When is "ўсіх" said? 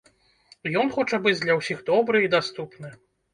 1.59-1.85